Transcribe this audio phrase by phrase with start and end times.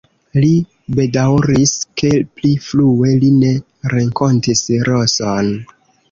[0.43, 0.47] Li
[0.99, 2.09] bedaŭris, ke
[2.39, 3.51] pli frue li ne
[3.95, 5.53] renkontis Roson.